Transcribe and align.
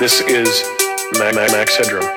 This 0.00 0.24
is 0.24 0.64
Mac 1.20 1.36
Max 1.36 1.76
Headroom. 1.76 2.08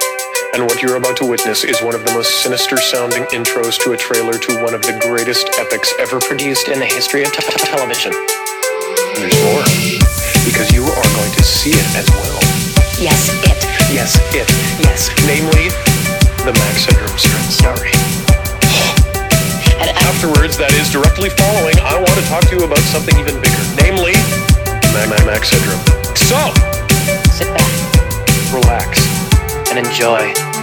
And 0.56 0.64
what 0.64 0.82
you're 0.82 0.96
about 0.96 1.18
to 1.18 1.26
witness 1.28 1.66
is 1.66 1.84
one 1.84 1.94
of 1.94 2.06
the 2.08 2.14
most 2.16 2.42
sinister 2.42 2.78
sounding 2.78 3.24
intros 3.36 3.76
to 3.84 3.92
a 3.92 3.98
trailer 3.98 4.40
to 4.40 4.64
one 4.64 4.74
of 4.74 4.82
the 4.88 4.96
greatest 5.04 5.52
epics 5.60 5.92
ever 6.00 6.24
produced 6.24 6.70
in 6.72 6.80
the 6.80 6.88
history 6.88 7.28
of 7.28 7.36
t- 7.36 7.44
t- 7.44 7.60
television. 7.68 8.16
And 8.16 9.20
there's 9.20 9.36
more. 9.52 9.68
Because 10.48 10.72
you 10.72 10.88
are 10.88 11.10
going 11.20 11.34
to 11.36 11.44
see 11.44 11.76
it 11.76 11.88
as 12.00 12.08
well. 12.24 12.40
Yes, 13.04 13.28
it. 13.44 13.60
Yes, 13.92 14.16
it. 14.32 14.48
Yes. 14.80 15.12
Namely, 15.28 15.68
the 16.48 16.56
Max 16.56 16.88
Headroom 16.88 17.20
story. 17.52 17.92
And 19.84 19.92
Afterwards, 20.08 20.56
that 20.56 20.72
is 20.80 20.88
directly 20.88 21.36
following, 21.36 21.76
I 21.84 22.00
want 22.00 22.16
to 22.16 22.26
talk 22.32 22.48
to 22.48 22.56
you 22.56 22.64
about 22.64 22.80
something 22.96 23.20
even 23.20 23.36
bigger. 23.44 23.64
Namely, 23.84 24.16
Ma- 24.96 25.04
Ma- 25.12 25.28
Max 25.28 25.52
Headroom. 25.52 25.84
So, 26.16 26.40
sit 26.48 26.64
back 26.64 26.73
relax. 28.54 29.00
and 29.72 29.80
enjoy. 29.80 30.63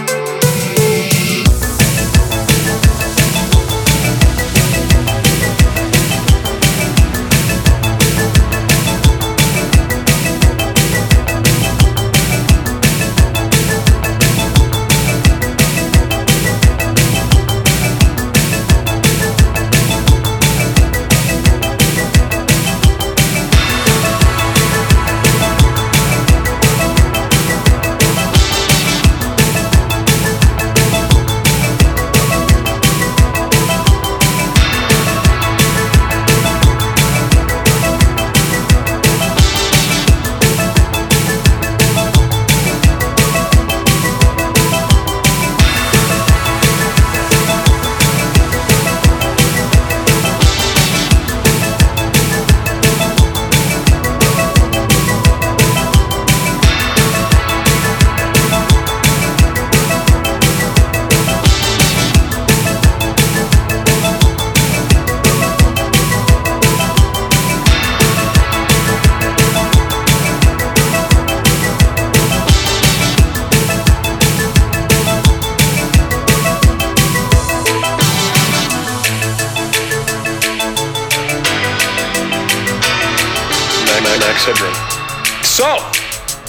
So, 85.43 85.77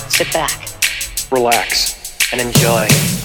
Sit 0.08 0.30
back 0.32 0.68
relax. 1.30 2.32
and 2.32 2.40
enjoy. 2.40 3.21